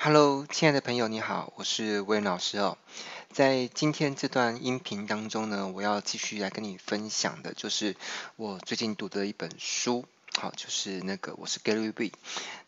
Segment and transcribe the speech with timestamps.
[0.00, 2.78] Hello，亲爱的朋友，你好，我是威廉老师哦。
[3.32, 7.96] 在今天这段音频当中呢，我要继续来跟你分享的，就是
[8.36, 10.04] 我最近读的一本书。
[10.38, 12.12] 好，就是那个我是 Gary V。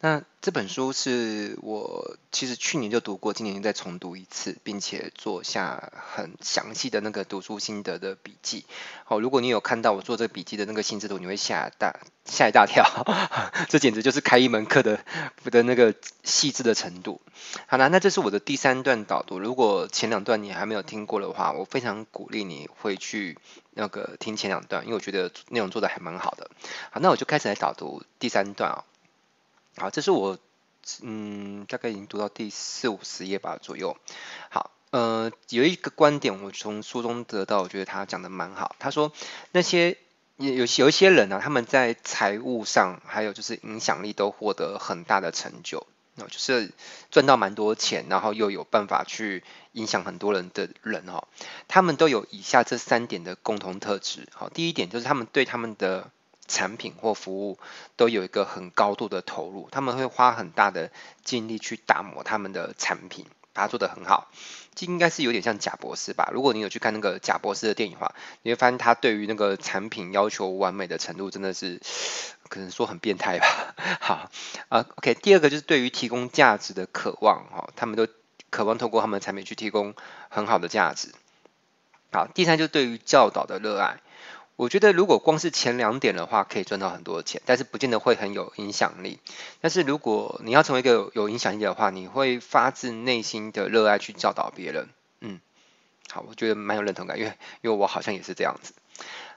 [0.01, 8.65] 那这本书是我其实去年就读过，今年再重读一次，并且做下很详细的那个读书心得的笔记。
[9.05, 12.85] 好，如果你有看到我做这个笔记的那个心智图，你会吓大吓一大跳，
[13.71, 15.05] 这简直就是开一门课的
[15.45, 15.95] 的那个
[16.25, 17.21] 细致的程度。
[17.69, 19.39] 好啦，那这是我的第三段导读。
[19.39, 23.39] 如果前两段你还没有听过的话，我非常鼓励你会去。
[23.81, 26.51] 那个听前两段，因为我觉得内容做的还蛮好的。
[26.91, 28.85] 好，那我就开始来导读第三段啊。
[29.79, 30.39] 好，这是我
[31.01, 33.97] 嗯，大概已经读到第四五十页吧左右。
[34.51, 38.77] 好，呃，有一个观点我从书中得到，我觉得他讲的蛮好。
[38.79, 39.13] 他说
[39.51, 39.97] 那些
[40.37, 45.87] 有有一些人呢、啊，他们在财务上还有就是影响力都获得很大的成就。
[46.29, 46.71] 就是
[47.11, 51.25] 赚到蛮多钱，然后又有办法去影响很多人的人哦，
[51.69, 54.29] 他们都有以下这三点的共同特质。
[54.33, 56.11] 好，第一点就是他们对他们的
[56.49, 57.59] 产品或服务
[57.97, 60.91] 都有一个很高度的投入，他们会花很大的
[61.25, 64.31] 精力去打磨他们的产品，把它做得很好。
[64.75, 66.31] 这应该是有点像贾博士吧？
[66.33, 71.81] 如果你有去看那个贾博士的电影的话，你会发现他对于那个产品要求完美的程度真的是。
[72.49, 74.29] 可能说很变态吧， 好
[74.71, 75.15] 啊，OK。
[75.15, 78.09] 第二个就是对于提供价值的渴望，哈，他们都
[78.51, 79.95] 渴望透过他们的产品去提供
[80.29, 81.09] 很好的价值。
[82.13, 84.01] 好，第三就是对于教导的热爱。
[84.57, 89.19] 我觉得如果光是前两点的话，可以赚到很多钱，但是不见得会很有影响力。
[89.63, 94.89] 但是如果你要成为一个有有影响力的话，你会发自内心的热爱去教导别人。
[95.21, 95.41] 嗯，
[96.11, 97.31] 好，我觉得蛮有认同感，因为
[97.63, 98.75] 因为我好像也是这样子。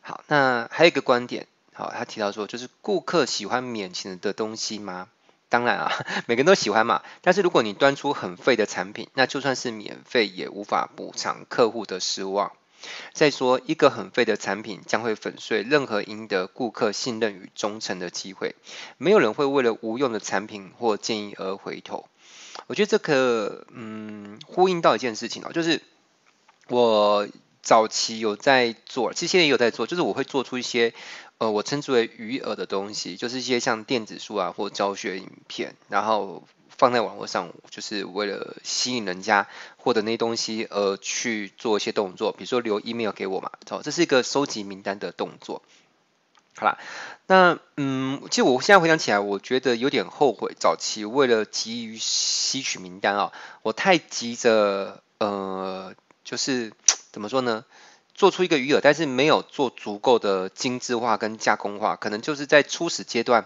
[0.02, 1.48] 好，那还有一个观点。
[1.74, 5.08] 好，他提到说，就是顾客喜欢免钱的东西吗？
[5.54, 5.92] 当然啊，
[6.26, 7.04] 每个人都喜欢嘛。
[7.22, 12.54] 但是如果你端出很废的产品，那就算是免费也无法补偿客户的失望。
[13.14, 18.56] 再说，一个很废的产品将会粉碎任何赢得顾客信任与忠诚的机会。
[18.98, 22.08] 没有人会为了无用的产品或建议而回头。
[22.66, 25.84] 我觉得这个，嗯，呼应到一件事情哦，就是
[26.68, 27.28] 我
[27.64, 30.94] 早期有在做，其实现在也有在做，就是我会做出一些。
[31.40, 45.64] 呃，我称之为余额的东西，就是一些像电子书啊或教学影片，然后放在网络上，就是为了吸引人家获得那些东西而去做一些动作，比如说留 email 给我嘛，哦，这是一个收集名单的动作。
[46.56, 46.78] 好啦，
[47.26, 56.72] 那嗯，其实我现在回想起来，我觉得有点后悔，早期为了急于吸取名单啊，我太急着，呃，就是
[57.14, 57.64] 怎么说呢？
[58.16, 63.46] 做出一个鱼饵，但是没有做足够的精致化跟加工化，可能就是在初始阶段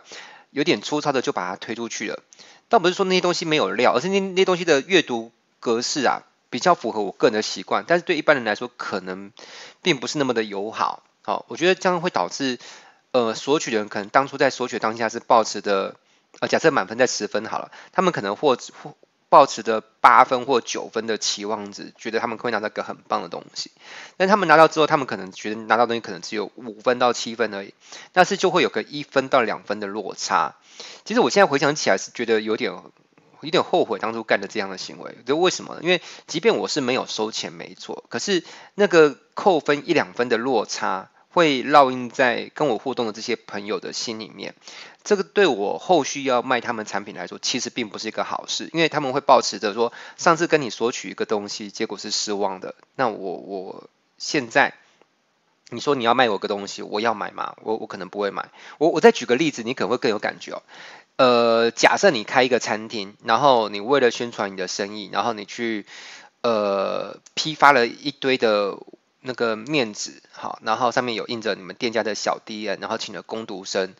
[0.51, 2.23] 有点粗糙的就把它推出去了。
[2.69, 9.31] 倒不是说那些东西没有料，而是那那东西的阅读格式啊比较符合我个人的习惯，但是对一般人来说可能
[9.81, 11.03] 并不是那么的友好。
[11.22, 12.59] 好，我觉得这样会导致
[13.11, 15.95] 呃索取的人可能当初在索取当下是抱持的
[16.39, 18.95] 呃假设满分在十分好了，他们可能或或。
[19.29, 23.71] 抱持着八分或九分的期望值，觉得他们会拿到一个很棒的东西，
[24.15, 27.73] 但他们拿到之后，他们可能觉得拿到东西可能只有五分到七分而已，
[28.13, 30.55] 但是就会有个一分到两分的落差。
[31.03, 32.71] 其实我现在回想起来是觉得有点
[33.41, 35.81] 有点后悔当初干的这样的行为，就为什么呢？
[35.83, 38.44] 因为即便我是没有收钱没错，可是
[38.75, 41.09] 那个扣分一两分的落差。
[41.29, 44.55] 会烙印在跟我互动的这些朋友的心里面，
[45.03, 54.73] 这个对我后续要卖他们产品来说，其实并不是一个好事，因为他们会抱持着说，上次跟你索取一个东西，结果是失望的，那我我现在
[55.69, 57.55] 你说你要卖我个东西，我要买吗？
[57.61, 58.49] 我我可能不会买。
[58.79, 60.63] 我我再举个例子，你可能会更有感觉哦。
[61.17, 65.85] 呃，假设你开一个餐厅，然后你为了宣传你的生意，然后你去
[66.41, 68.79] 呃批发了一堆的。
[69.22, 73.94] 那个面纸，好，然后上面有印着你们店家的小 DM，然后请了工读生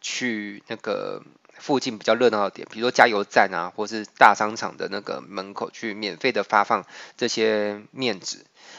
[0.00, 1.22] 去那个
[1.58, 6.86] 附近比较热闹的点，比如说加油站啊，或是大商场的那个门口去免费的发放
[7.16, 8.38] 这些面纸，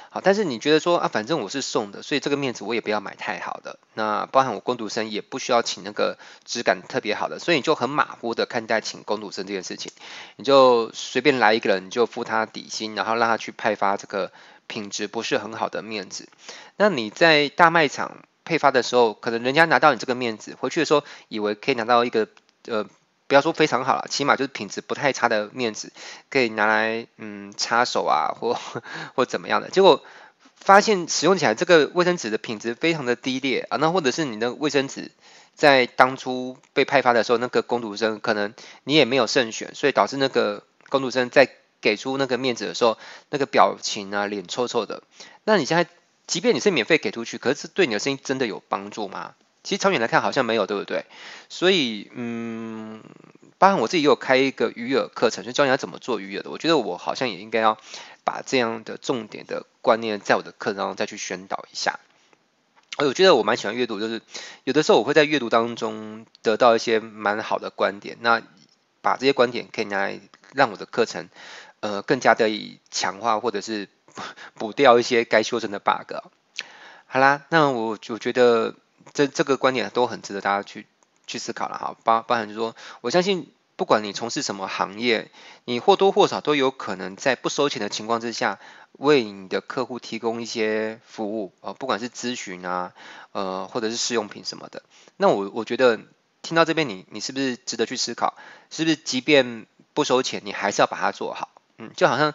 [0.09, 9.91] 好，但是你觉得说啊，反正我是送的，所以这个面纸我也不要买太好的，那包含我工读生也不需要请那个质感特别好的，所以你就很马虎的看待请工读生这件事情，
[10.35, 14.31] 你就随便来一个人，你就付他底薪，然后让他去派发这个。
[14.73, 16.27] 品质不是很好的面子，
[16.77, 22.27] 那你在大卖场配发的时候，可能人家拿到你这个面子回去的时候，以为可以拿到一个
[22.65, 22.83] 呃，
[23.27, 25.93] 不要说非常好了，起码就是品质不太差的面子，
[26.31, 28.59] 可以拿来嗯擦手啊，或
[29.13, 30.03] 或怎么样的，结果
[30.55, 35.11] 发现使用起来这个卫生纸的品质非常的低劣啊，那或者是你的卫生纸
[35.53, 38.55] 在当初被派发的时候，那个工读生可能
[38.85, 40.63] 你也没有慎选，所以导致那个。
[40.89, 41.49] 工读生在
[41.83, 42.97] 给出那个面子的时候，
[43.29, 45.03] 那个表情啊，脸臭臭的。
[45.43, 45.85] 那你现在，
[46.25, 49.35] 即便你是免费给出去，可是对你的生意真的有帮助吗？
[49.63, 51.05] 其实长远来看好像没有，对不对？
[51.49, 53.03] 所以，嗯，
[53.57, 56.49] 包含我自己也有开一个鱼饵课程，就教你要怎么做鱼饵的。
[56.49, 57.77] 我觉得我好像也应该要
[58.23, 61.99] 把这样的重点的观念在我的课程当中再去宣导一下。
[62.97, 64.21] 我觉得我蛮喜欢阅读，就是
[64.63, 68.41] 有的时候我会在阅读当中得到一些蛮好的观点，那
[69.01, 70.19] 把这些观点可以拿来
[70.53, 71.27] 让我的课程，
[71.83, 73.89] 呃，更加的以强化或者是
[74.53, 76.15] 补掉一些该修正的 bug。
[77.05, 78.75] 好啦，那我我觉得
[79.11, 80.87] 这这个观点都很值得大家去
[81.27, 83.51] 去思考了哈，包包含就是说，我相信。
[83.75, 85.31] 不管你从事什么行业，
[85.65, 88.59] 你或多或少都有可能在不收钱的情况之下，
[88.91, 92.93] 为你的客户提供一些服务呃，不管是咨询啊，
[93.31, 94.83] 呃，或者是试用品什么的。
[95.17, 95.99] 那我我觉得
[96.43, 98.35] 听到这边，你你是不是值得去思考？
[98.69, 99.65] 是不是即便
[99.95, 101.49] 不收钱，你还是要把它做好？
[101.95, 102.33] 就好像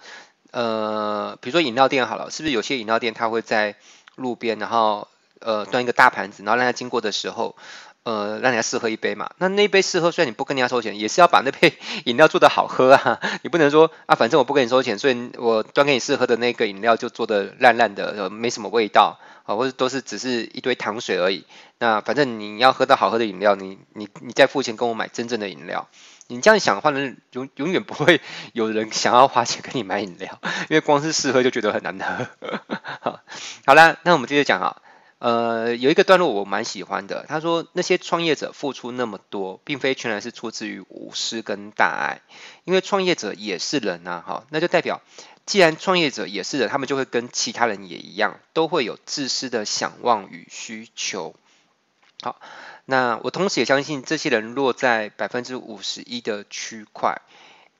[0.50, 3.76] 呃，比如说饮料店好了，是不是有些饮料店它会在
[4.16, 5.08] 路边，然后
[5.40, 7.56] 呃端一个大盘子，然后让它经过的时候。
[8.04, 9.28] 呃，让人家试喝一杯嘛。
[9.36, 13.20] 那那杯试喝，虽然你不跟人家收钱，也是要把那杯 饮料做得好喝啊。
[13.42, 21.44] 你不能说啊，反正我不跟你收钱，所以我端给你试喝的那个饮料就做得烂烂的，呃，没什么味道啊，或者都是只是一堆糖水而已。
[21.78, 25.86] 那反正你要喝到好喝的饮料，你你你再付钱跟我买真正的饮料。
[26.28, 28.20] 你这样想的话呢，永永远不会
[28.52, 30.40] 有人想要花钱跟你买饮料，
[30.70, 32.28] 因为光是试喝就觉得很难喝。
[33.02, 33.20] 好，
[33.66, 34.80] 好啦，那我们接着讲啊。
[35.20, 37.26] 呃，有一个段落我蛮喜欢的。
[37.28, 42.20] 他说，那些创业者付出那么多，并非全然是出自于无私跟大爱，
[42.62, 45.02] 因为创业者也是人呐，哈，那就代表，
[45.44, 51.34] 既然创业者也是人，他们就会跟其他人也一样，都会有自私的想望与需求。
[52.22, 52.40] 好，
[52.90, 57.20] 那我同时也相信，这些人落在百分之五十一的区块，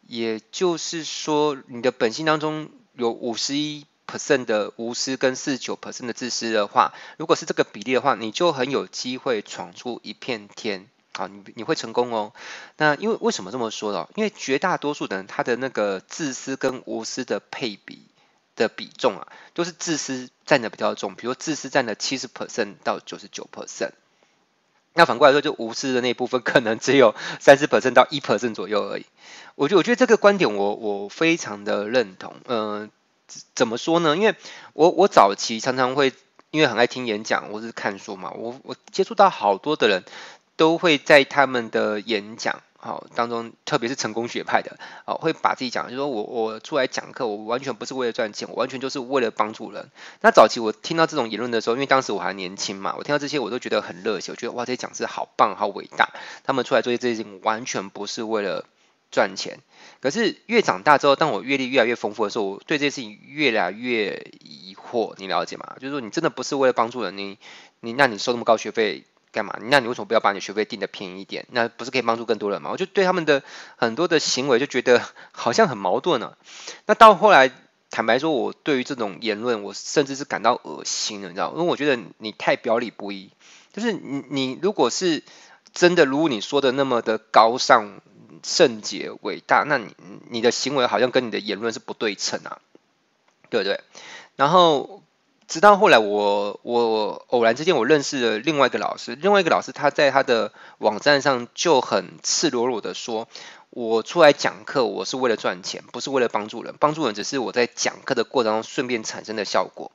[0.06, 3.87] 也就是说，你的本性当中有五十一。
[4.10, 11.26] percent 的无私跟四十九 percent 的自私的话，如果是这个比例的话，你就很有机会闯出一片天啊！
[11.26, 12.32] 你你会成功哦。
[12.78, 14.08] 那因为为什么这么说呢？
[14.14, 18.00] 因为绝大多数的人他的那个自私跟无私的配比
[18.56, 21.14] 的比重啊，都是自私占的比较重。
[21.14, 23.90] 比如自私占了七十 percent 到九十九 percent，
[24.94, 29.06] 那反过来说，就无私的那部分可能只有三十 percent 到一 percent 左右而已。
[29.55, 32.90] 我觉得我觉得这个观点我我非常的认同，嗯、
[33.55, 34.17] 怎么说呢？
[34.17, 34.35] 因为
[34.73, 36.12] 我我早期常常会
[36.50, 40.05] 因为很爱听演讲或是看书嘛，我我接触到好多的人
[40.56, 49.91] 都会在他们的演讲好当中，特别是成功学派的啊，会把自己讲，就是说我我出来讲课，我完全不是为了赚钱，我完全就是为了帮助人。
[50.21, 56.11] 那早期我听到这种言论的时候，因为当时我还年轻嘛，我听到这些我都觉得很热血，我觉得哇，这些讲师好棒，好伟大，
[56.45, 58.65] 他们出来做这些事情完全不是为了
[59.11, 59.59] 赚钱。
[60.01, 65.75] 可是越长大之后，当我阅历越来越丰富的时候，我对这些事情越来越疑惑，你了解吗？
[65.81, 67.39] 就是说，你真的不是为了帮助人，你
[67.81, 69.03] 你那你收那么高学费
[69.33, 69.59] 干嘛？
[69.63, 71.47] 那你为什么不要把你学费定的便宜一点？
[71.51, 72.71] 那不是可以帮助更多人吗？
[72.71, 73.43] 我就对他们的
[73.77, 75.03] 很多的行为就觉得
[75.33, 76.37] 好像很矛盾、啊。
[76.87, 77.51] 那到后来，
[77.91, 81.53] 坦白说，我对于这种言论，我甚至是感到恶心了，你知道？
[81.53, 83.31] 因为我觉得你太表里不一，
[83.73, 85.23] 就是你你如果是
[85.73, 88.01] 真的如你说的那么的高尚。
[88.45, 89.97] 圣洁伟大，那你
[90.31, 92.61] 你的行为好像跟你的言论是不对称啊，
[93.51, 93.81] 对不对？
[94.37, 95.03] 然后
[95.48, 103.26] 直到后来我，我偶然之间我认识了另外一个老师，另外一个老师他在他的网站上就很赤裸裸的说，
[103.70, 109.90] 我出来讲课，我是为了赚钱，不是为了帮助人，帮助人只是我在讲课的过程中顺便产生的效果。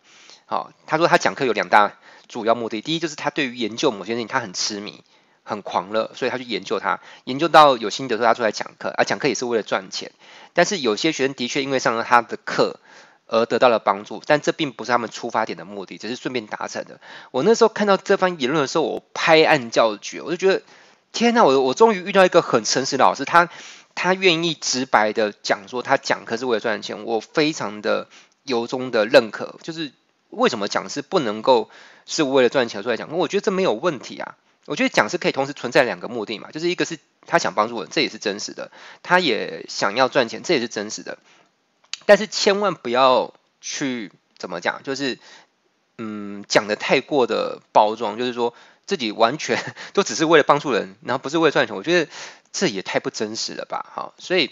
[0.45, 1.93] 好，他说他讲课有两大
[2.27, 5.03] 主要目的，第一就是他对于研究某些事情他很痴迷。
[5.45, 10.13] 很狂热，所以他去研究他，研究到有心得之后，他出来讲课，啊，讲课也是为了赚钱。
[10.53, 12.79] 但是有些学生的确因为上了他的课
[13.33, 16.99] 而得到了帮助，但这并不是他们出发点的目的，只是顺便达成的。
[17.31, 20.61] 我那时候看到这番言论的时候，我拍案叫绝，我就觉得
[21.11, 23.49] 天哪，我我终于遇到一个很诚实的老师，他
[23.95, 28.07] 他愿意直白的讲说他讲课是为了赚钱，我非常的
[28.43, 29.55] 由衷的认可。
[29.63, 29.91] 就是
[30.29, 31.71] 为什么讲师不能够
[32.05, 33.11] 是为了赚钱出来讲？
[33.17, 34.35] 我觉得这没有问题啊。
[34.67, 38.69] 我觉得讲师可以同时存在两个目的嘛，就是一个是他想帮助人，这也是真实的；
[39.01, 41.17] 他也想要赚钱，这也是真实的。
[42.05, 45.19] 但是千万不要去怎么讲，就是
[45.97, 48.53] 嗯讲得太过的包装， 就是说
[48.85, 49.57] 自己完全
[49.93, 51.75] 都只是为了帮助人，然后不是为了赚钱。
[51.75, 52.11] 我觉得
[52.51, 53.85] 这也太不真实了吧？
[53.93, 54.51] 好，所以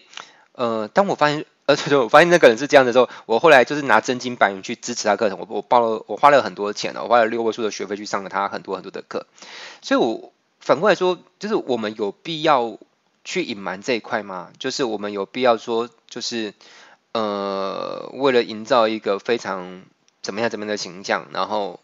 [0.54, 1.46] 呃，当我发现。
[1.68, 9.26] 而且我发现那个人是这样的时候，我后来就是拿真金白银去支持他课程，我我报了，我花了很多钱了，我花了六位数的学费去上了他很多很多的课。
[9.82, 12.78] 所以，我反过来说，就是我们有必要
[13.24, 14.50] 去隐瞒这一块吗？
[14.60, 16.54] 就是我们有必要说，就是
[17.14, 19.84] 呃，为了营造一个非常
[20.22, 21.80] 怎么样怎么样的形象，然后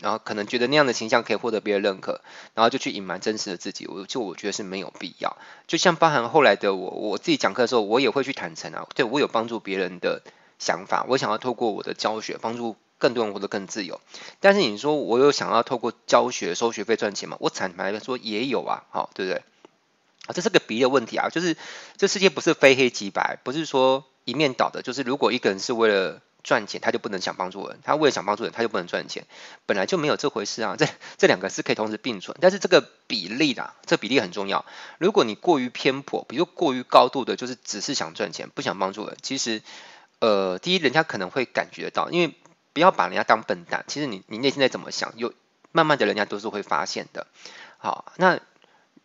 [0.00, 2.20] 然后可能觉得那样的形象可以获得别人认可，
[2.54, 5.36] 然后就去隐瞒真实的自己，我就我觉得是没有必要。
[5.66, 10.22] 就像包含后来的我，我自己讲课的时候，我也会去坦诚啊，对，我有帮助别人的
[10.58, 14.00] 想法，我想要透过我的教学帮助更多人活得更自由。
[14.38, 17.36] 但是你说我有想要透过教学收学费赚钱吗？
[17.40, 19.42] 我坦白的说也有啊，好，对不对？
[20.26, 21.56] 啊，这是个比的问题啊，就是
[21.96, 24.82] 这世界不是非黑即白，不是说一面倒的。
[24.82, 29.26] 就是如果一个人是为了赚钱，他就不能想帮助人；他为了想帮助人，他就不能赚钱，
[29.66, 30.76] 本来就没有这回事啊。
[30.78, 34.64] 这这两个是可以同时并存，但是这个比例啦，这比例很重要。
[34.98, 39.62] 如果你过于偏颇，比如过于高度的，就是只是想赚钱，不想帮助人，其实，
[40.20, 42.34] 呃，第一，人家可能会感觉到，因为
[42.72, 43.84] 不要把人家当笨蛋。
[43.88, 45.32] 其实你你内心在怎么想，有
[45.72, 47.26] 慢慢的，人家都是会发现的。
[47.78, 48.40] 好，那。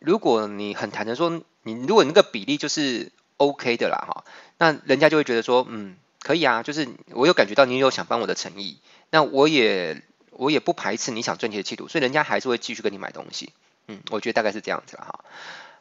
[0.06, 3.13] 如果你很坦诚说，你如果那个比例就是
[3.48, 4.26] OK 的啦哈，
[4.58, 13.54] 那人家就会觉得说，嗯，可以啊，就是我有感觉到你有想帮我的诚意，那我也我也不排斥你想赚钱的企图，所以人家还是会继续跟你买东西，
[13.88, 15.26] 嗯，我觉得大概是这样子了哈。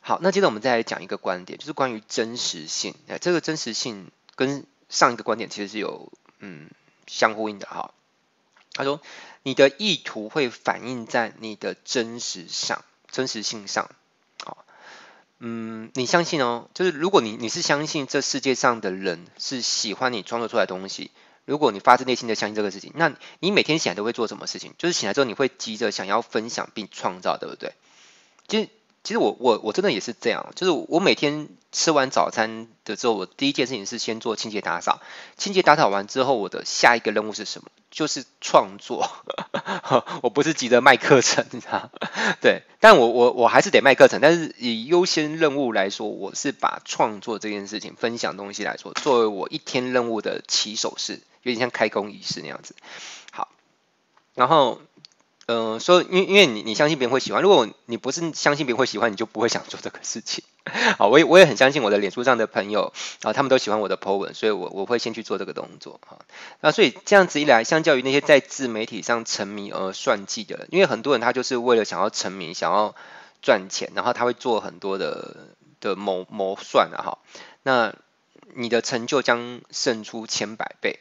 [0.00, 6.70] 好，那接着我们再来讲一个观点，就是关于真实性，哎，这个真实性跟上一个观点其实是有嗯
[7.06, 7.92] 相呼应的哈。
[8.74, 9.00] 他说，
[9.42, 13.90] 你的意图会反映在你的真实上，真实性上。
[15.44, 21.10] 嗯，你相信哦，就是如果你你是相信这世界上的人是喜欢你创作出来的东西，
[21.44, 24.72] 如果你发自内心的相信这个事情，那你每天醒来都会做什么事情？
[24.78, 27.72] 就是醒来之后你会急着想要分享并创造，对不对？
[28.46, 28.68] 其实
[29.04, 35.00] 其实我我我真的也是这样，就是我每天吃完早餐的之后，我第一件事情是先做清洁打扫，
[35.36, 37.68] 清洁打扫完之后，我的下一个任务是什么？
[37.90, 39.10] 就是创作，
[40.22, 41.90] 我不是急着卖课程，你知道？
[42.40, 52.76] 对，但我我我还是得卖课程，但是以优先任务来说，我是把创作这件事情、分享东西来说，作为我一天任务的起手式，有点像开工仪式那样子。
[53.32, 53.48] 好，
[54.34, 54.80] 然后。
[55.52, 60.44] 嗯、说，因因为你你相信别人会喜欢，如果你不是相信别人会喜欢，你就不会想做这个事情。
[60.98, 62.92] 好，我也我也很相信我的脸书上的朋友
[63.22, 66.18] 啊，他们都喜欢我的 po 文，所以我我会先去做这个动作哈。
[66.60, 72.94] 那所以这样子一来，相较于那些在自媒体上沉迷而算计的人，因为很多人他就是为了想要沉迷，想要
[73.42, 75.48] 赚钱，然后他会做很多的
[75.80, 77.18] 的谋谋算啊哈。
[77.62, 77.94] 那
[78.54, 81.00] 你的成就将胜出千百倍。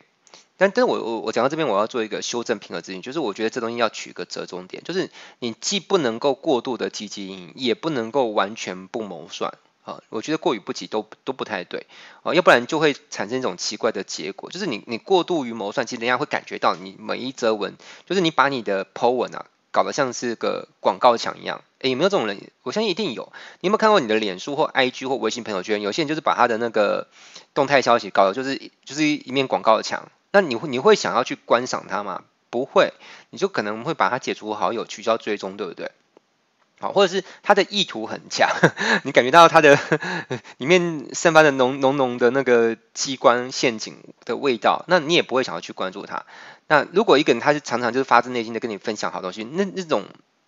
[0.61, 10.03] 但但是我我我讲到这边，我要做一个修正平和之音，就是我觉得这东西要取一个折中点，就是你既不能够过度的积极营，也不能够完全不谋算啊。
[10.09, 11.87] 我觉得过与不及都都不太对
[12.21, 17.73] 啊，要不然就会产生一种奇怪的结果，就是你你过度于谋算，其实人家会感觉到你每一则文，
[18.05, 21.63] 就是你把你的 po 文啊搞得像是个广告墙一样。
[21.79, 22.39] 诶，有没有这种人？
[22.61, 23.33] 我相信一定有。
[23.61, 25.81] 你有没有看过你的脸书或 IG 或微信朋友圈？
[25.81, 27.07] 有些人就是把他的那个
[27.55, 30.11] 动态消息搞得就是就是一面广告墙。
[30.31, 32.23] 那你会你会想要去观赏它吗？
[32.49, 32.93] 不会，
[33.29, 35.91] 你就可能会把它解除好友，取消追踪，对不对？
[36.79, 38.49] 好，或者是他的意图很强，
[39.05, 39.77] 你感觉到他的
[40.57, 46.25] 里面散发的浓浓浓的那个机关陷阱的味道，那你也不会想要去关注他。
[46.67, 50.05] 那如果一个人他是常常就是发自内心的跟你分享好东西，那那种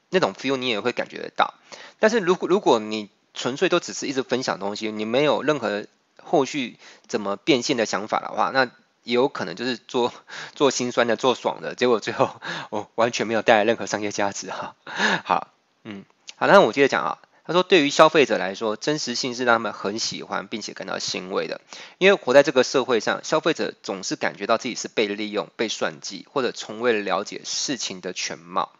[0.09, 1.53] 那种 feel 你也会感觉得到。
[1.99, 5.85] 但是如果如果你纯粹都只是一直分享东西，你没有任何
[6.21, 8.71] 后续怎么变现的想法的话，那
[9.03, 10.13] 也有可能就是做
[10.55, 12.41] 做心酸的，做爽的，结果最后
[12.71, 14.75] 我完全没有带来任何商业价值哈。
[15.23, 15.47] 好，
[15.83, 16.05] 嗯，
[16.35, 17.19] 好，那我接着讲啊。
[17.45, 21.59] 他说，对于消费者来说，真实性是让他们很喜欢并且感到欣慰的，
[21.97, 28.71] 因为活在这个社会上，消费者总是感觉到自己是被利用、被算计，或者从未了解事情的全貌。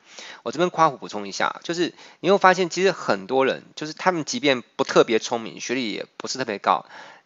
[0.44, 6.86] 我这边夸虎补充一下，就是你会发现，其实很多人就是他们，即便不特别聪明，学历也不是特别高，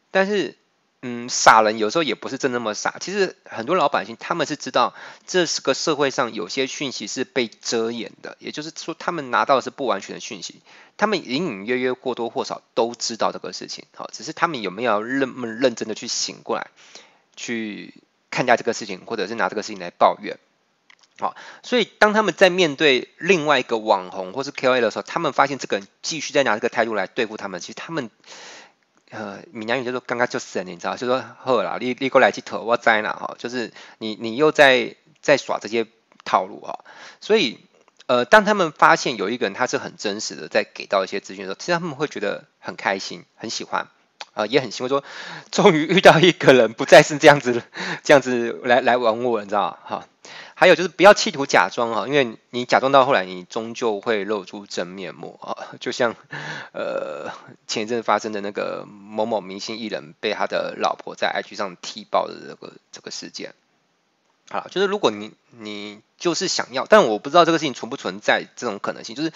[0.10, 0.58] 但是。
[1.04, 2.96] 嗯，傻人有时候也不是真那么傻。
[3.00, 4.96] 其实很多老百姓他们是知道，
[5.28, 10.62] 这是个社会上有些讯息是被遮掩的，也就是说，他们拿到的是不完全的讯息。
[10.98, 16.72] 他们隐隐约约或多或少都知道这个事情，好，只是他们有没有认认真的去醒过来，
[17.36, 17.94] 去
[18.32, 20.40] 看待这个事情，或者是拿这个事情来抱怨。
[21.20, 28.10] 好，所以当他们在面对另外一个网红或是 KOL 的时候，他们发现这个人继续在拿这个态度来对付他们，其实他们。
[29.10, 35.88] 呃，闽南语就说刚刚就是你知道，就说好啦，你你过来去投我栽了哈，就是你你又在在耍这些
[36.26, 36.84] 套路哈，
[37.22, 37.60] 所以
[38.08, 43.88] 呃，当他们发现有一个人他是很真实的在给到一些资讯的时候，其实他们会觉得很开心，很喜欢，
[44.34, 45.04] 呃，也很欣慰说，
[45.52, 47.64] 终于遇到一个人不再是这样子
[48.04, 50.06] 这样子来来玩我，你知道哈。
[50.60, 55.56] 还有就是不要企图假装哈，因为你假装到后来，你终究会露出真面目啊。
[55.80, 56.16] 就像
[56.74, 57.32] 呃
[57.68, 63.54] 前一阵发生的那个某某明星艺人被他的老婆在 IG 上踢爆的这个这个事件。
[64.50, 69.16] 好，就是如果你你就是想要，但我不知道这个事情存不存在这种可能性。
[69.16, 69.32] 就是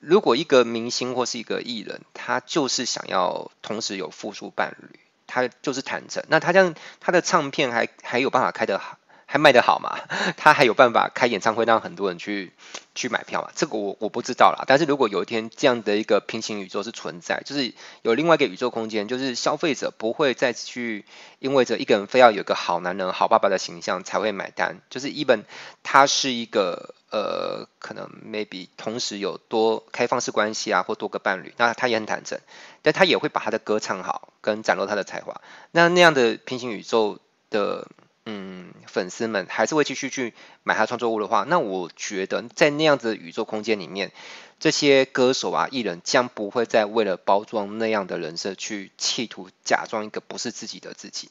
[0.00, 8.98] 如果一个明星或是一个艺人，他就是想要同时有复数伴侣，他就是坦诚，那他这样他的唱片还还有办法开得好？
[9.34, 9.98] 还卖得好吗？
[10.38, 12.52] 他还有办法开演唱会让很多人去
[12.94, 13.50] 去买票吗？
[13.56, 14.62] 这个我我不知道啦。
[14.68, 21.04] 但是如果有一天这样的一个平行宇宙是存在，就是有另外一个宇宙空间，就是消费者不会再去
[21.40, 24.80] 因为着一个人非要有个好男人、好爸爸的形象才会买单。
[24.88, 25.42] 就是 even
[25.82, 32.38] 他是一个呃，可能 maybe 同时有多开放式关系啊，或多个伴侣，那他也很坦诚，
[32.82, 35.40] 但他也会把他的歌唱好，跟展露他的才华。
[35.72, 37.18] 那那样的平行宇宙
[37.50, 37.88] 的。
[38.26, 44.12] 嗯，粉丝们还是会继续去买他创作物的话，那我觉得在那样子的宇宙空间里面，
[44.58, 51.28] 这些歌手啊、艺人将不会再为了包装那样的人设去企图假装一个不是自己的自己。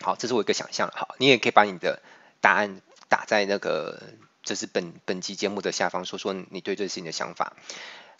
[0.00, 0.90] 好，这是我一个想象。
[0.92, 2.02] 好，你也可以把你的
[2.40, 4.02] 答案打在那个
[4.42, 7.52] 就是本本期节目的下方，说说你对这事情的想法。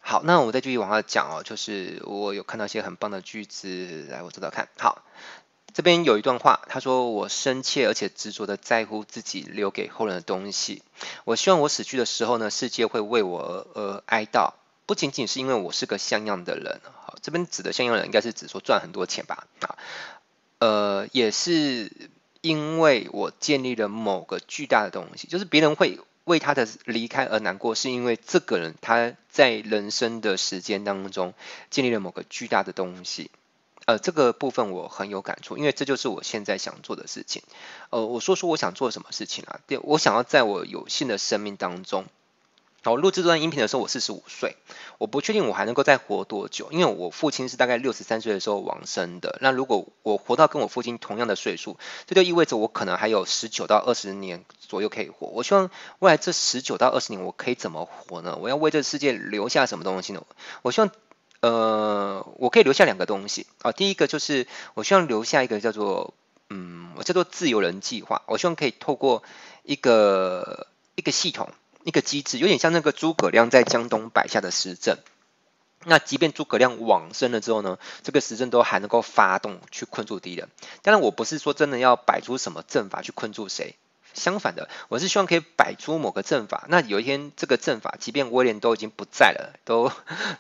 [0.01, 4.69] 好，那我再继续往下讲哦，就是我有看到一些很棒的句子，来我找找看。
[4.79, 5.03] 好。
[5.75, 10.83] 这边有一段话，他说：“我深切而且执着的在乎自己留给后人的东西。
[11.25, 14.53] 我希望我死去的时候呢，世界会为我而，而哀悼，
[14.85, 16.81] 不仅仅是因为我是个像样的人。
[17.05, 19.47] 好，这边指的像样的人，应该是指说赚很多钱吧？
[19.61, 19.79] 啊，
[20.59, 21.91] 呃，也是
[22.43, 31.33] 因为我建立了某个巨大的东西，就是别人会为他的离开而难过，是因为这个人他在人生的时间当中
[31.71, 33.31] 建立了某个巨大的东西。”
[33.85, 37.43] 呃，这个部分我很有感触，因为这就是我现在想做的事情。
[37.91, 39.59] 呃，我说说我想做什么事情啊？
[39.67, 42.05] 对，我想要在我有限的生命当中，
[42.85, 44.55] 我录制这段音频的时候，我四十五岁，
[44.99, 49.39] 我不确定我还能够再活多久，因为我父亲是大概六十三岁的时候往生的。
[49.41, 55.27] 那如果我活到跟我父亲同样的岁数，这就意味着我可能还有十九到二十年左右可以活。
[55.27, 58.39] 我希望未来这十九到二十年，我可以怎么活呢？
[58.41, 60.25] 我要为这个世界留下什么东西呢？
[60.63, 60.91] 我希望。
[61.43, 63.73] 呃，我可以留下两个东西啊。
[63.73, 66.15] 第一个就是我希望留下一个叫做
[66.49, 68.23] 嗯，我叫做自由人计划。
[68.27, 69.25] 我希望可以透过
[69.65, 71.51] 一个一个系统、
[71.83, 74.99] 一个机制，有点像那个诸葛亮在江东摆下的时阵。
[75.85, 80.49] 那即便诸葛亮往生了之后呢，这个时阵都还能够发动去困住敌人。
[80.83, 83.75] 当然，我不是说真的要摆出什么阵法去困住谁。
[84.15, 86.65] 相反的，我是希望可以摆出某个阵法。
[86.69, 89.91] 那有一天，这个阵法即便威廉都已经不在了，都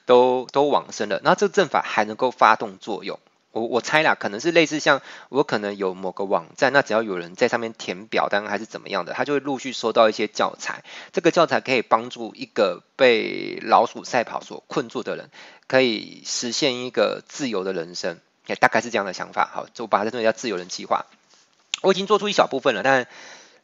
[0.06, 3.18] 都都往生了，那这个阵法还能够发动作用。
[3.50, 10.84] 我我猜啦，可能是类似像我可能有某个网站，那只要有人在上面填表单还是怎么样的，他就会陆续收到一些教材。
[11.12, 15.28] 这个教材可以帮助一个被老鼠赛跑所困住的人，
[15.66, 18.18] 可以实现一个自由的人生。
[18.46, 19.50] 也大概是这样的想法。
[19.52, 21.04] 好，就把它称为叫自由人计划。
[21.82, 23.06] 我已经做出一小部分了，但。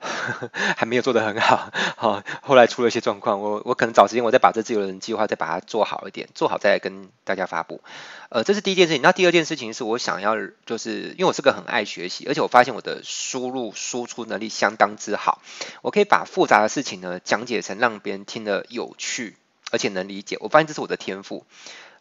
[0.77, 7.81] 还没有做得很好，好，后来出了一些状况，我我可能找时间，我再把这自由人计划再把它做好一点，做好再跟大家发布。
[8.29, 9.03] 呃，这是第一件事情。
[9.03, 15.43] 那第二件事情是我想要，就是因为我是个很爱学习，而且我发现我的输入输出能力相当之好，
[15.83, 19.37] 我可以把复杂的事情呢讲解成让别人听得有趣，
[19.73, 20.37] 而且能理解。
[20.41, 21.45] 我发现这是我的天赋。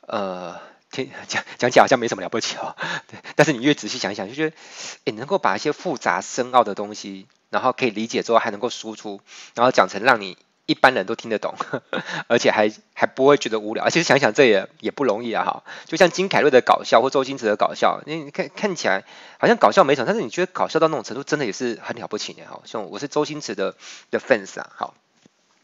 [0.02, 0.60] 呃。
[0.90, 2.78] 听讲讲起来好像没什么了不起哦，
[3.12, 4.56] 对，但是你越仔细想一想，就觉得，
[5.04, 9.22] 诶，能够把一些复杂深奥的东西，然后可以理解之后还能够输出，
[9.56, 11.56] 然后讲成让你一般人都听得懂，
[12.28, 15.64] 而且还还不会觉得无聊，而且想想这也也不容易啊哈。
[15.86, 19.04] 就像金凯瑞的搞笑或周星驰的搞笑，你看看起来
[19.40, 22.62] 好像搞笑没什么，但是你觉得搞笑到那种程度，真的也是很了不起的哈。
[22.66, 23.76] 像我是周星驰的
[24.12, 24.94] 的 fans 啊，好，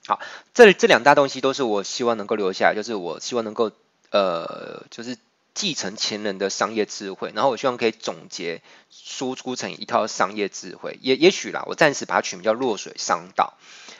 [0.07, 0.19] 好，
[0.53, 3.71] 这这两大东西都是我希望能够留下，就是我希望能够。
[4.15, 5.17] 呃，就是
[5.53, 13.53] 继承前人的商业智慧，然后我希望可以总结输出成一套商业智慧，也也许啦，我暂时把它取名叫弱水商道。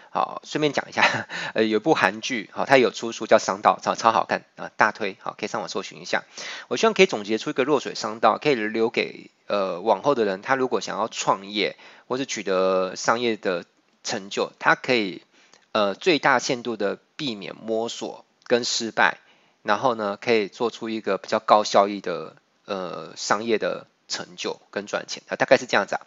[0.10, 6.24] 好，顺便讲一下，呃，有部韩剧，好，它有出书叫《商道》，超超好看啊，大推，好，可以上网搜寻一下。
[6.68, 13.66] 我希望可以总结出一个弱水商道，可以留给呃往后的人，他如果想要创业或是取得商业的
[14.04, 15.24] 成就，他可以
[15.72, 19.18] 呃最大限度的避免摸索跟失败。
[19.64, 26.02] 然后呢，可以做出一个比较高效益的呃商业的成就跟赚钱啊，大概是这样子啊。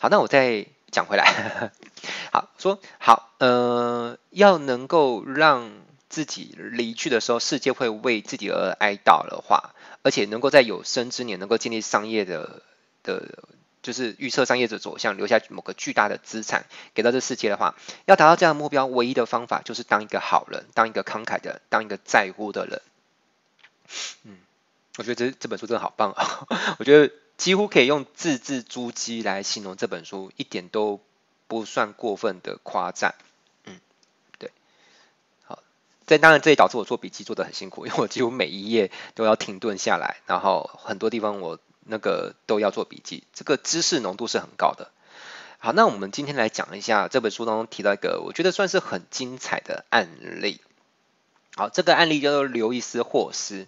[0.00, 1.72] 好，那我再讲回来，
[2.32, 5.72] 好说好，呃，要能够让
[6.08, 12.62] 自己离去的时候，世界会为自己而哀悼的话，而且能够在有生之年能够建立商业的
[13.02, 13.44] 的
[13.84, 22.80] 就是预测商业者走向，留下某个巨大的资产给到这世界的话，要达到这样的目标，唯一的方法就是当一个好人，当一个慷慨的，当一个在乎的人。
[24.22, 24.38] 嗯，
[24.96, 26.46] 我觉得这这本书真的好棒啊！
[26.80, 30.98] 我觉得几乎可以用字字珠玑来形容这本书，一点都
[31.46, 33.14] 不算过分的夸赞。
[33.66, 33.78] 嗯，
[34.38, 34.50] 对。
[35.42, 35.62] 好，
[36.06, 41.60] 这当然这也导致我做笔记做的很辛苦，因为我几乎每一页都要停顿下来，然后很多地方我。
[41.86, 44.90] 那个都要做笔记，这个知识浓度是很高的。
[45.58, 50.08] 好，那我们今天来讲一下这本书当中提到一个我觉得算是很精彩的案
[50.42, 50.60] 例。
[51.56, 53.66] 好，这个案例叫做刘易斯·霍斯。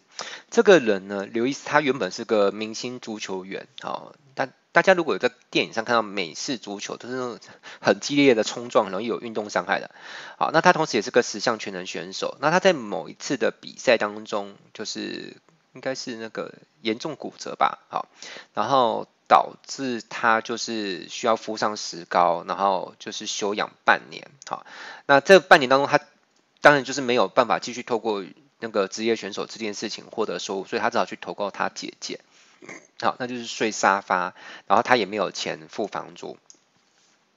[0.50, 3.66] 这个人呢，刘易斯他原本是个明星足球员。
[3.80, 7.38] 好，大大家如果有在电影上看到美式足球，都是那种
[7.80, 9.90] 很激烈的冲撞，很容易有运动伤害的。
[10.36, 12.36] 好，那他同时也是个十项全能选手。
[12.40, 15.36] 那他在某一次的比赛当中，就是。
[15.76, 18.08] 应该是那个严重骨折吧，好，
[18.54, 24.64] 然后导致他就是需要敷上石膏，然后就是休养半年，好，
[25.04, 26.00] 那这半年当中，他
[26.62, 28.24] 当然就是没有办法继续透过
[28.58, 32.20] 那个职业选手这件事情获得收入，所以他只好去投靠他姐姐，
[33.02, 34.34] 好，那就是睡沙发，
[34.66, 36.38] 然后他也没有钱付房租，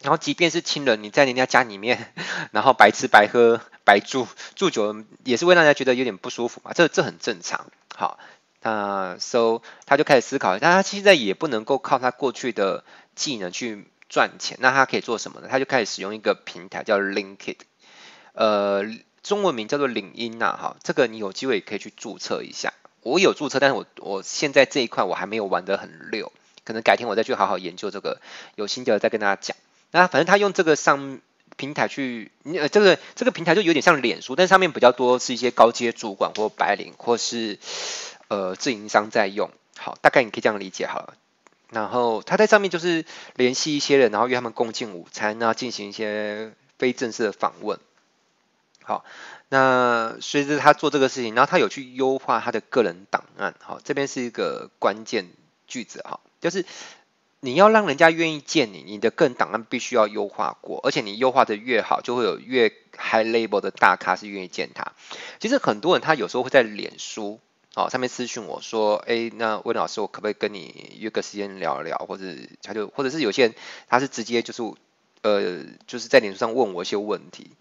[0.02, 2.13] 然后即便是亲人，你在人家家里面，
[2.52, 7.69] 然后白吃白喝白住，住久了也是会让人家觉得有点不舒服嘛，这这很正常。
[8.00, 8.18] 好，
[8.62, 15.50] 那 so 他就开始思考，但他现在也不能够靠他过去的技能去赚钱，那他可以做什么呢？
[15.52, 17.58] 他就开始使用一个平台叫 Linkit，
[18.32, 18.86] 呃，
[19.22, 22.74] 中文名叫做领英呐，哈，这个你有机会也可以去注册一下。
[23.02, 26.32] 我有注册，但是我我现在这一块我还没有玩得很溜，
[26.64, 28.22] 可能改天我再去好好研究这个，
[28.56, 29.58] 有心得再跟大家讲。
[29.92, 31.20] 那反正他用这个上。
[31.60, 37.60] 平台去，你呃，这个这个平台就有点像脸书，但上面比较多是一些高阶主管或白领或是
[38.30, 39.52] 呃自营商在用。
[39.78, 41.15] 好，大概你可以这样理解好了。
[41.69, 43.04] 然后他在上面就是
[43.36, 47.78] 联系一些人，然后约他们共进午餐，然后进行一些非正式的访问。
[48.82, 49.04] 好，
[49.50, 53.54] 那随着他做这个事情，然后他有去优化他的个人档案。
[53.60, 55.30] 好，这边是一个关键
[55.67, 56.65] 句子哈，就是。
[57.41, 64.91] 你要让人家愿意见你，你的个人档案必须要优化过，而且你优化的越好，就会有越 high level 的大咖是愿意见他。
[65.39, 67.39] 其实很多人他有时候会在脸书
[67.75, 71.97] 哦上面私讯我说，哎，那温老师，我可不可以跟你约个时间聊聊？
[71.97, 72.25] 或者
[72.62, 73.56] 他就或者是有些人
[73.88, 74.62] 他是直接就是
[75.21, 77.52] 呃就是在脸书上问我一些问题，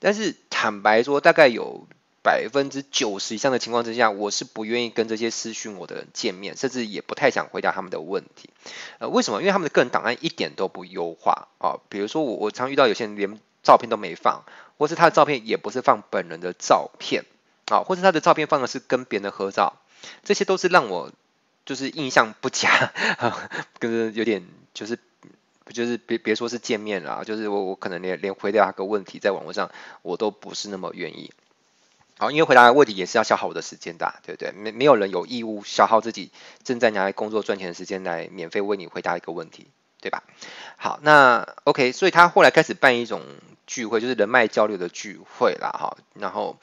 [0.00, 1.86] 但是坦白说，大概有。
[2.28, 8.50] 百分之九十以上的情况之下，我是不愿意跟这些私讯我的人见面，甚至也不太想回答他们的问题。
[8.98, 9.40] 呃，为什么？
[9.40, 11.80] 因为他们的个人档案一点都不优化啊。
[11.88, 14.44] 比如说我，我常遇到有些人连照片都没放，
[14.76, 17.24] 或是他的照片也不是放本人的照片
[17.64, 19.80] 啊，或是他的照片放的是跟别人的合照，
[20.22, 21.10] 这些都是让我
[21.64, 22.92] 就是印象不佳，
[23.80, 24.98] 就是有点就是
[25.72, 29.70] 就是别别说是见面了，就是我我可能连连回答个问题在网络上
[30.02, 31.32] 我都不是那么愿意。
[32.18, 34.50] 好，因为回答问题也是要消耗我的时间的，对不对？
[34.50, 36.32] 没没有人有义务消耗自己
[36.64, 39.68] 正在拿来工作赚钱的时间来免费为你回答一个问题，
[40.00, 40.24] 对吧？
[40.76, 43.22] 好，那 OK，所以他后来开始办一种
[43.68, 46.58] 聚会，就是人脉交流的聚会啦，哈，然后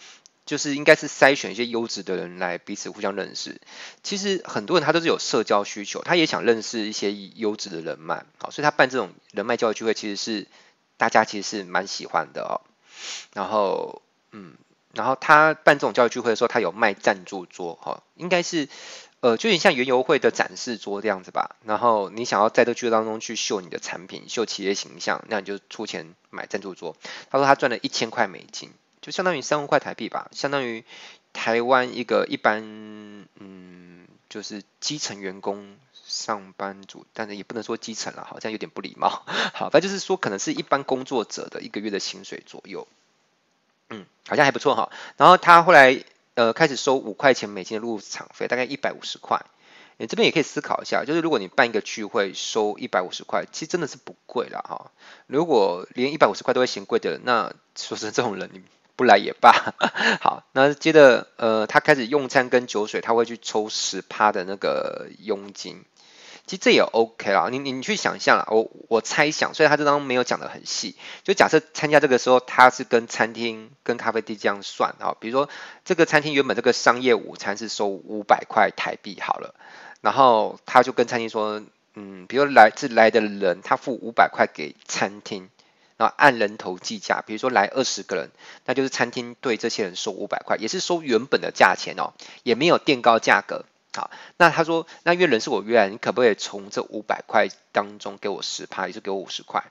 [0.45, 3.61] 就是应该是筛选一些优质的人来彼此互相认识。
[4.03, 10.47] 其实很多人他都是有社交需求，他也想认识一些优质的人脉，好，所以他办这种人脉交流聚会，其实是
[10.97, 12.59] 大家其实是蛮喜欢的哦。
[13.33, 14.01] 然后，
[14.33, 14.55] 嗯。
[14.95, 18.69] 然后他办这种教育聚会的时候，他有卖赞助桌，哈，应该是，
[19.19, 21.57] 呃，就有点像园游会的展示桌这样子吧。
[21.65, 26.95] 然后你想要在这个聚会当中去秀你的产品、秀企业形象，那你就出钱买赞助桌。
[27.29, 30.85] 他说他赚了一千块美金，就相当于三万块台币吧，相当于
[31.33, 32.61] 台湾一个一般，
[33.35, 39.25] 嗯，就是基层员工上班族，但是也不能说基层了，好像有点不礼貌。
[39.53, 42.87] 好，反正就是说可能是一般工作者的一个月的薪水左右。
[44.27, 44.89] 好像还不错哈。
[45.17, 49.45] 然后他后来呃开始收五块钱美金的入场费，大概一百五十块。
[49.97, 54.91] 你这边也可以思考一下，就是如果你办一个聚会收一百五十块，其实真的是不贵了哈。
[55.25, 58.61] 如果连一百五十块都会嫌贵的人，那 说是这种人你
[58.97, 59.53] 不来也罢。
[60.19, 65.85] 好，那接着呃他开始用餐跟酒水，他会去抽十趴的那个佣金。
[66.45, 70.95] 其实这也 OK 啦，你你去想象啦，我我猜想，所以他这张没有讲得很细。
[71.23, 75.49] 就假设参加这个时候，他是跟餐厅、跟咖啡店这样算啊，比如说
[75.83, 79.55] 这个餐厅原本这个商业午餐是收五百块台币好了，
[80.01, 81.63] 然后他就跟餐厅说，
[81.95, 85.49] 嗯，比如来这来的人，他付五百块给餐厅，
[85.97, 88.29] 然后按人头计价，比如说来二十个人，
[88.65, 93.65] 那就是餐厅对这些人收五百块，也是收原本的价钱哦，也没有垫高价格。
[93.95, 99.63] 好，那他说，那因为人是我约来，你可不可以从这五百块当中给我十趴，也就给我五十块？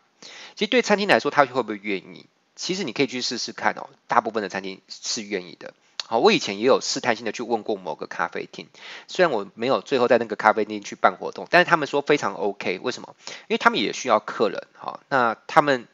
[0.57, 2.27] 其实对餐厅来说，他会不会愿意？
[2.57, 5.75] 其实你可以去试试看哦，大部分的餐厅是愿意的。
[6.07, 8.67] 好，我以前也有试探性的去问过某个咖啡厅，
[9.09, 12.79] 虽然我没有最后在那个咖啡厅去办活动，但是他们说非常 OK。
[12.83, 13.15] 为什么？
[13.49, 14.67] 因为他们也需要客人。
[14.75, 15.87] 好，那他们。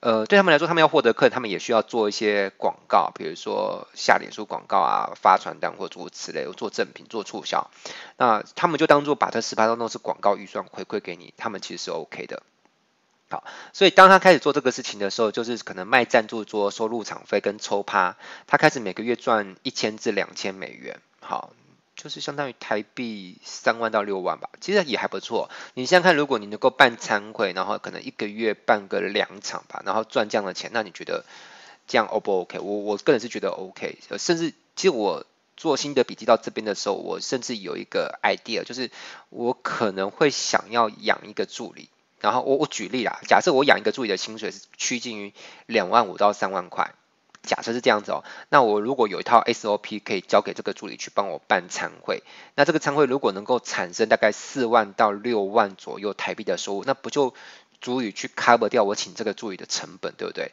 [0.00, 7.70] 呃，对他们来说，他们要获得客人，他们也需要做一些广告，比如说下脸书广告啊，发传单或诸如此类，做赠品、做促销。
[8.18, 12.42] 那他们就当做把这十趴当做是广告预算回馈给你，他们其实是 OK 的。
[13.30, 21.00] 好，所以当他开始做这个事情的时候，就是可能卖赞助桌、收入场费跟抽趴，他开始每个月赚一千至两千美元。
[21.20, 21.52] 好。
[21.96, 25.50] 就是相当于台币三万到六万吧，其实也还不错。
[25.74, 31.24] 你想想看，如果你能够办餐会，然后可能一个月办个两场吧，然后赚这样的钱，那你觉得
[31.88, 32.58] 这样 O 不 OK？
[32.58, 35.24] 我我个人是觉得 OK，甚至其实我
[35.56, 38.90] 做新的笔记到这边的时候，我甚至有一个 idea，就是
[39.30, 41.88] 我可能会想要养一个助理。
[42.20, 45.32] 然后我我举例啦，假设我养一个助理的薪水是趋近于
[45.64, 46.94] 两万五到三万块。
[47.46, 52.22] 假设是这样子哦，那我如果有一套 SOP 可以交给这个助理去帮我办餐会，
[52.54, 57.32] 那这个餐会如果能够产生大概四万到六万左右台币的收入，那不就
[57.80, 60.52] 足以去 cover 掉我请这个助理的成本，对不对？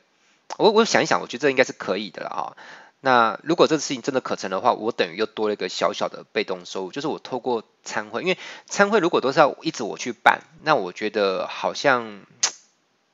[0.57, 2.55] 我我想一想，我觉得这应该是可以的了啊。
[3.01, 12.21] 那如果这个事情真的可成的话，我等于又多了一个小小的被动收入，就是我透过餐会，因为餐会如果都是要一直我去办，那我觉得好像。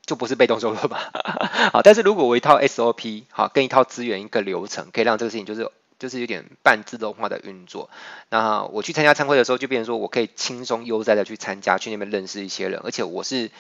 [0.10, 1.12] 就不是被动收入吧，
[1.72, 5.70] 好，但是如果我一套 SOP 好，跟一套资源一个流程，可以让这个事情就是
[6.00, 7.92] 就是有点半自动化的运作。
[8.32, 13.52] 那我去参加参会的时候，就变成说我可以轻松悠哉的去参加，去那边认识一些人，而且我是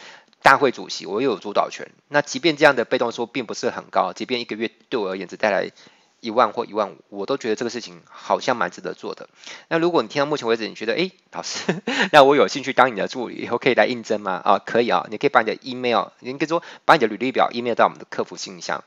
[0.41, 1.87] 大会主席，我又有主导权。
[2.07, 5.69] 那即便这样的被动收入并不是很高，即便一个月对我而言只带来。
[6.21, 9.29] 一万或一万五，我都觉得这个事情好像蛮值得做的。
[9.67, 14.41] 那如果你听到目前为止，你觉得，哎，老师， 那我有兴趣当你的助理，以后可以来应征吗？
[14.43, 18.83] 啊，可以啊，你可以把你的 email，你可以说把你的履历表 email 到我们的客服信箱。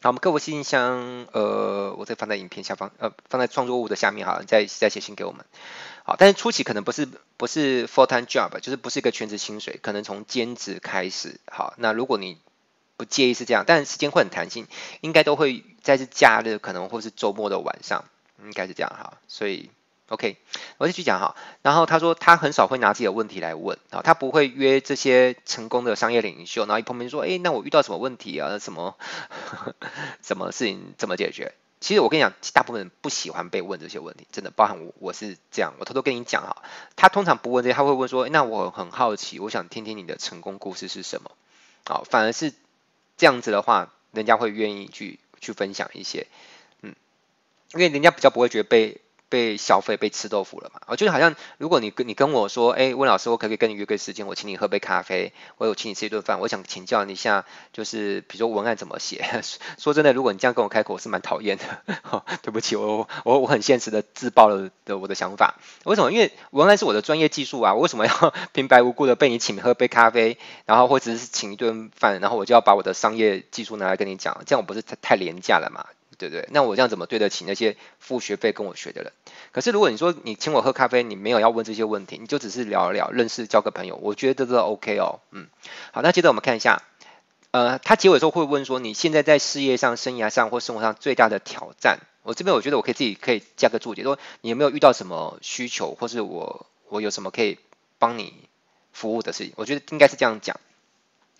[0.00, 5.44] 好，我们客服信箱，呃，我再放在影片下方，呃，放在创作物的下面哈，再再写信给我们。
[6.04, 11.40] 好，但是初期可能不是不是 full time job，就是不是一个全职薪水，可能从兼职开始。
[11.50, 12.38] 好，那如果你
[12.98, 14.66] 不介意是这样，但时间会很弹性，
[15.00, 18.04] 应该都会在是假日，可能或是周末的晚上，
[18.42, 19.14] 应该是这样哈。
[19.28, 19.70] 所以
[20.08, 20.36] ，OK，
[20.78, 21.36] 我继续讲哈。
[21.62, 28.58] 然后他说他很少会拿自己的问题来问啊，他不会约这些成功的商业领袖，然后一碰面说，哎，那我遇到什么问题啊？
[28.58, 28.96] 什么
[30.20, 31.54] 什么事情怎么解决？
[31.80, 35.74] 其实我跟你讲，大部分人不喜欢被问这些问题，真的，包含我，我是这样。
[35.78, 36.56] 我偷偷跟你讲哈，
[36.96, 41.30] 他通常不问这些，他会问说，那我很好奇，我想听听你的成功故事是什么？
[41.86, 42.52] 好，反而是。
[43.18, 46.26] 这样子的话，人家会愿意去去分享一些，
[46.80, 46.94] 嗯，
[47.74, 49.02] 因为人家比较不会觉得被。
[49.28, 50.80] 被消费被吃豆腐了嘛？
[50.86, 59.24] 我就好像如果你跟你跟我说，哎，温老师，我可不可以跟你约个时间，我请你喝杯咖啡，我有请你吃一顿饭，我想请教你一下，就是比如说文案怎么写。
[59.78, 61.64] 说真的，如果你这样跟我开口，我是蛮讨厌的。
[62.10, 65.56] 哦，对不起，我我我很现实的自爆了的我的想法。
[65.84, 66.10] 为什么？
[66.12, 75.84] 因为文案是我的专业技术啊，我为什么要 平白无故的被你请喝杯咖啡，然后或者是请一顿饭，然后我就要把我的商业技术拿来跟你讲，这样我不是太太廉价了嘛？
[76.18, 76.48] 对不对？
[76.50, 79.12] 那我这样怎么对得起那些付学费跟我学的人？
[79.52, 85.20] 可是如果你说你请我喝咖啡，你没有要问这些问题，你就只是聊一聊，认识交个朋友，我觉得这都 OK 哦。
[85.30, 85.46] 嗯，
[85.92, 86.82] 好，那接着我们看一下，
[87.52, 92.00] 呃，他结尾的时候会问说，你现在在事业上、生涯上或生活上最大的挑战？
[92.24, 97.58] 我这边我觉得我可以自己可以加个注解，说你有没有遇到什么需求，或是我我有什么可以
[97.98, 98.34] 帮你
[98.92, 99.52] 服务的事情？
[99.56, 100.58] 我觉得应该是这样讲。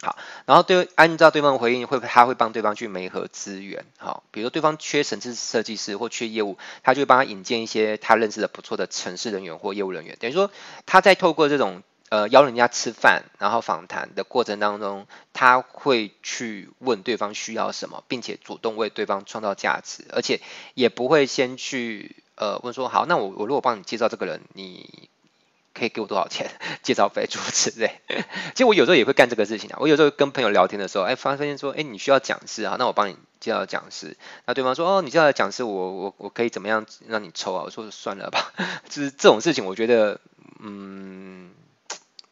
[0.01, 3.85] 好，然后对，按照对方的回应，会他会帮对方去媒合资源。
[3.99, 10.17] 好，比如说对方缺城市设计师或缺业务，他就会帮他引荐一些他认识的不错的城市人员或业务人员。
[10.21, 10.53] 等于说
[10.87, 20.41] 他在透过这种呃邀人家吃饭，然后访谈的过程当中，他会去问对方需要什么，并且主动为对方创造价值，而且
[20.75, 25.08] 也不会先去呃问说，好，那我我如果帮你介绍这个人，你。
[25.79, 26.51] 可以给我多少钱？
[26.83, 28.01] 介绍费诸如此类。
[28.55, 29.79] 其实我有时候也会干这个事情啊。
[29.81, 34.17] 我有时候跟朋友聊天的时候，哎，发现说，哎，你需要讲师啊，那我帮你介绍讲师。
[34.47, 37.63] 那对方说，哦，你介绍讲师，我我我可以怎么样让你抽啊？
[37.65, 38.53] 我说算了吧。
[38.91, 40.21] 就是这种事情，我觉得，
[40.61, 41.51] 嗯。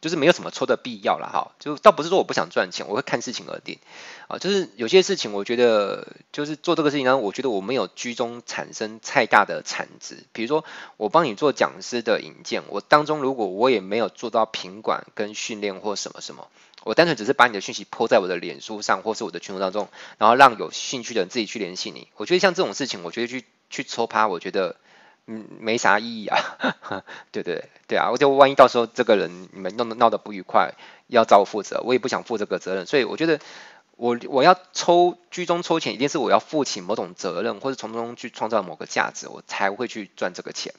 [0.07, 3.81] 就是没有什么抽的必要了哈，就倒不是说我不想赚钱，我会看事情而定
[4.29, 4.38] 啊。
[4.38, 10.23] 就是有些事情，我觉得就是做这个事情呢，我觉得我没有居中产生太大的产值。
[10.33, 10.64] 比如说
[10.97, 16.47] 我帮你做讲师的引荐，我当中如果我也没有做到品管跟训练或什么什么，
[16.85, 19.88] 我单纯只是把你的讯息泼在我的脸书上或是我的群组当中，
[20.19, 22.07] 然后让有兴趣的人自己去联系你。
[22.14, 24.77] 我觉得像这种事情，我觉得去去抽趴，我觉得
[25.29, 26.39] 嗯，没啥意义啊，
[27.33, 30.75] 对对对啊，我就万一到时候这个人你们弄得闹得不愉快，
[31.09, 33.41] 要找我负责，我也不想负这个责任，所以我觉得
[33.97, 40.73] 我我要抽居中抽钱，一定是我要负起某种责任，或者从中去创造某个价值，我才会去赚这个钱。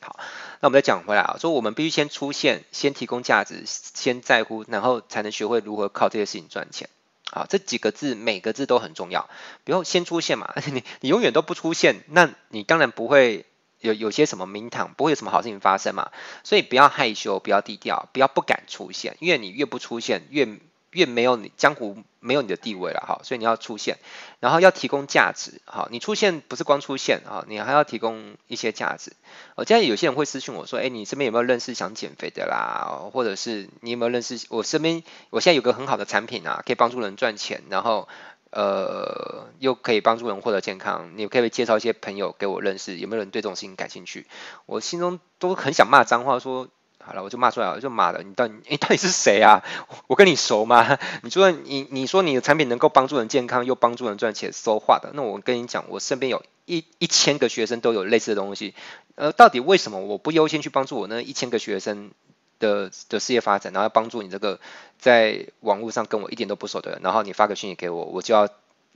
[0.00, 0.16] 好，
[0.60, 6.88] 那我们再讲回来啊，说我们必须先出现，先提供价值，先在乎，然后才能学会如何靠这些事情赚钱。
[7.32, 9.28] 好，这几个字每个字都很重要，
[9.64, 13.44] 比如先出现嘛， 你你永远都不出现，那你当然不会。
[13.80, 16.10] 有有些什么名堂，不会有什么好事情发生嘛，
[16.44, 20.48] 所以不要害羞，不要低调，不要不敢出现，因为你越不出现，越
[20.90, 23.98] 越没有你江湖没有你的地位了哈，所以你要出现，
[24.40, 29.12] 然后要提供价值哈，你出现不是光出现啊，你还要提供一些价值。
[29.56, 38.08] 我现在有些人会私信我说，哎，你身边有没有认识想减肥的啦，或者是你有没有认识我身边，我现在有个很好的产品啊，可以帮助人赚钱，然后。
[38.56, 44.26] 呃，又可以帮助人获得健康，你可以介绍一些朋友给我认识，有没有人对这种事情感兴趣？
[44.64, 48.22] 我心中都很想骂脏话，说好了，我就骂出来了，就骂了。
[48.22, 49.62] 你到底你到底是谁啊？
[50.06, 50.96] 我跟你熟吗？
[51.22, 55.10] 你说你你说你的产品能够帮助人健康，又帮助人赚钱说话的？
[55.12, 58.74] 那我跟你讲，我身边有一一千个学生都有类似的东西，
[59.16, 62.10] 呃，到底为什么我不优先去帮助我那一千个学生？
[62.58, 64.60] 的的事业发展，然后帮助你这个
[64.98, 68.48] 在网络上跟我一点都不熟的人，然后你发个讯息给我，我就要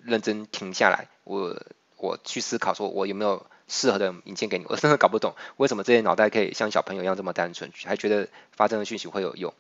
[0.03, 1.57] 认真停下来，我
[1.97, 4.67] 我去思考说，我有没有适合的引荐给你？
[4.69, 9.53] 我真的搞不懂为什么这些脑袋可以像小朋友一样这么单纯，还觉得发这个讯息会有用。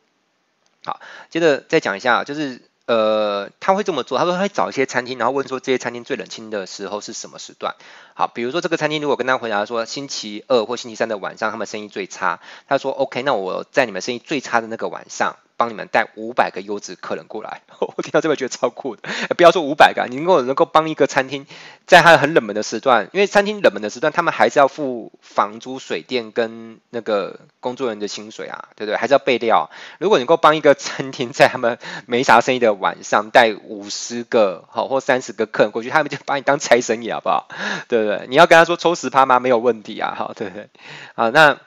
[0.84, 2.62] 好，接着再讲一下，就是。
[2.90, 7.76] 呃，他会这么做，他说他会找一些餐厅，然后问说这些餐厅最冷清的时候是什么时段？
[8.14, 15.37] 好，比如说这个餐厅如果跟他回答说星期二或星期三的晚上他们生意最差，他说 OK，那我在你们生意最差的那个晚上。
[15.61, 19.03] 帮你们带五百个优质客人过来， 我听到这个觉得超酷的。
[19.37, 21.44] 不要说五百个，你能够能够帮一个餐厅，
[21.87, 28.96] 在它很冷门的时段，因为餐厅冷门的时段，他们还是要付房租、水电跟那个工作人员的薪水啊，对不对？
[28.96, 29.68] 还是要备料。
[29.99, 37.49] 如果你能够帮一个餐厅在他们没啥生意的晚上带五十个好或三十个客人过去，他们就把你当财神爷，好不好？
[37.87, 38.27] 对不对？
[38.31, 39.38] 你要跟他说抽十趴吗？
[39.40, 40.70] 没有问题啊，好，对不对？
[41.14, 41.59] 好，那。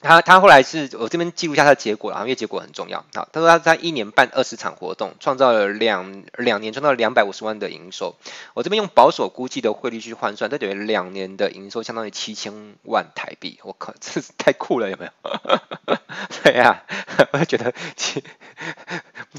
[0.00, 3.04] 他他后来是我这边记录一下他的结果了，因为结果很重要。
[3.14, 8.14] 好，他说他在一年办二十场活动，创造了两两年创造两百五十万的营收。
[8.54, 13.58] 我这边用保守估计的汇率去换算，这等于两年的营收相当于七千万台币。
[13.64, 15.96] 我靠，这是太酷了，有没有？
[16.44, 16.84] 对 呀、
[17.32, 17.74] 我就觉得，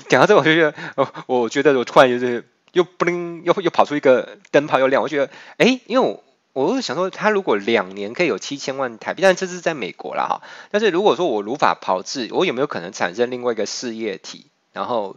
[0.10, 6.22] 讲到这我就觉得，我觉得我突然就是又不灵又又跑出一个灯泡又亮，我觉得，哎，因为我。
[6.54, 10.42] 我是想说，他如果两年可以有七千万台币，但这是在美国啦哈。
[10.72, 15.16] 但是如果说我如法炮制，我有没有可能产生另外一个事业体，然后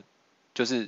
[0.55, 0.87] 就是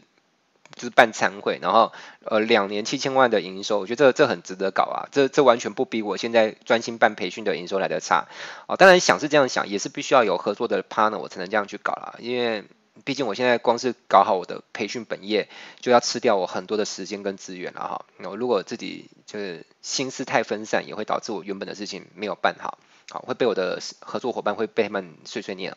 [0.74, 1.92] 就是办餐会，然后
[2.24, 8.28] 呃两年七千万的营收，我觉得这这很值得搞啊，这这完全不比我现在专心办培训的营收来得差。
[8.66, 12.64] 哦，当然想是这样想，也是必须要有合作的 partner，我才能这样去搞啦，因为。
[13.04, 15.48] 毕竟我现在光是搞好我的培训本业，
[15.80, 18.06] 就要吃掉我很多的时间跟资源了哈。
[18.18, 22.78] 我如果自己就是心思太分散，也会导致我原本的事情没有办好，
[23.10, 25.76] 好会被我的合作伙伴会被他们碎碎念。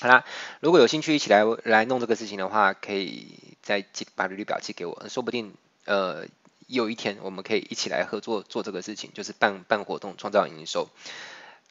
[0.00, 0.24] 好啦，
[0.60, 6.26] 如果有兴趣一起来来弄这个事情的话，可以再寄把履历表寄给我，说不定呃
[6.66, 10.88] 有一天我们可以一起来合作做这个事情，就是办办活动创造营收。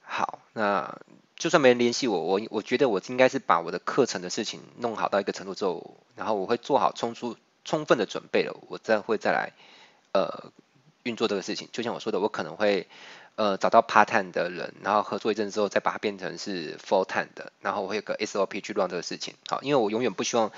[0.01, 0.99] 好，那。
[1.43, 9.51] 就算没人联系我，我我觉得我应该是把我的课程的事情弄好到一个程度之后，然后我会做好充足充分的准备了，我再会再来
[10.13, 10.53] 呃
[11.03, 11.67] 运作这个事情。
[11.73, 12.87] 就像我说的，我可能会
[13.35, 19.33] 呃找到 part time 的人，然后合作一阵之后，再把它变成是 full time 的，然后我会有个 SOP 去 run 这个事情。
[19.49, 20.49] 好，因为我永远不希望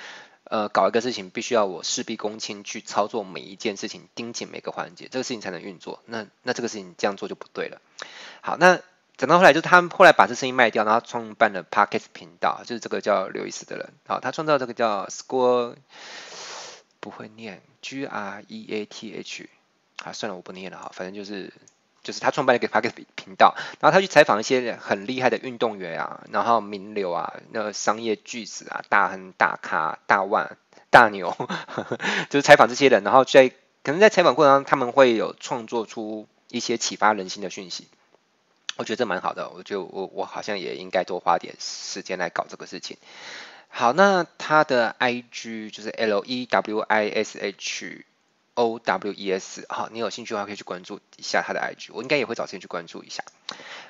[0.44, 6.04] 呃搞一个事情必须要我事必躬亲去操作每一件事情，盯紧每个环节，这个事情才能运作。
[6.06, 7.82] 那那这个事情这样做就不对了。
[8.42, 8.80] 好，那。
[9.18, 15.76] 等到后来，就是他们后来把这生意卖掉，然后创办了 Podcast 频道，就是这个叫刘易斯的人，好，他创造这个叫 Score，
[17.00, 19.50] 不会念 G R E A T H，
[20.04, 21.54] 啊，算了，我不念了哈，反正就是
[22.04, 30.58] 就是他创办了一个 Podcast 频道，然后他去采访一些很厉害的运动员啊，然后名流啊，那商业巨子啊，大亨、大咖、大腕、
[30.90, 31.36] 大牛，
[32.30, 33.50] 就是采访这些人，然后在
[33.82, 37.88] 可能在采访过程当中，他们会有创作出一些启发人心的讯息。
[38.78, 42.98] 我觉得这蛮好的，我就我我好像也应该多花点时间来搞这个事情。
[43.70, 48.06] 好，那他的 IG 就是 L E W I S H
[48.54, 53.24] O W E S，好，你有兴趣的话可以去关注一下他的 IG，我应该也会找时间去关注一下。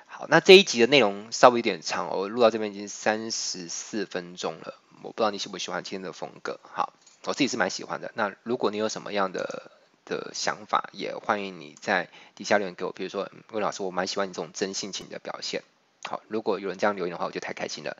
[0.07, 6.59] 好，那这一集的内容稍微有点长，我录到这边已经三十四分钟了，我不知道你喜不喜欢今天的风格。
[6.63, 6.93] 好，
[7.25, 8.11] 我自己是蛮喜欢的。
[8.15, 9.71] 那如果你有什么样的
[10.05, 12.91] 的想法，也欢迎你在底下留言给我。
[12.91, 15.63] 比如说，温老师，我蛮喜欢你这种真性情的表现。
[16.07, 17.97] 好，如果有人这样留言的话，我就太开心了。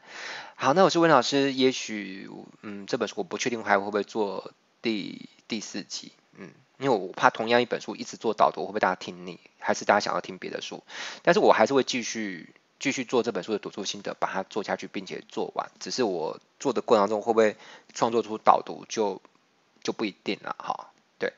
[0.55, 1.51] 好，那我是温老师。
[1.53, 2.29] 也许，
[2.61, 4.51] 嗯，这本书我不确定还会不会做
[4.83, 9.39] 第第四集，嗯，因为我怕同样一本书一直做导读，会不会大家听腻？
[9.57, 10.83] 还是大家想要听别的书？
[11.23, 15.71] 但是我还是会继续继续做这本书的读书心得，把它做下去，并且做完。
[15.79, 17.57] 只是我做的过程中会不会
[17.95, 19.19] 创作出导读，就
[19.81, 20.91] 就不一定了，哈。
[21.17, 21.33] 对，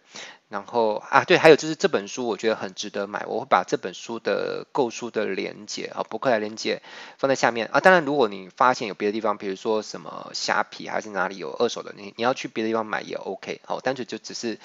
[0.50, 6.82] 然后啊，对，还有就是这本书我觉得很值得买，我会把这本书的购书的连结啊，博客来连接
[7.18, 7.80] 放在下面啊。
[7.80, 14.60] 当然，如果你发现有别的地方，比如说什么虾皮还是哪里有二手的，你你要去别的地方买也 OK，好，单纯就只是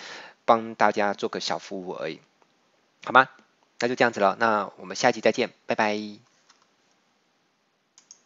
[0.44, 2.20] 帮大家做个小服务而已，
[3.04, 3.28] 好吗？
[3.78, 6.31] 那就这样子了，那我们下期再见，拜拜。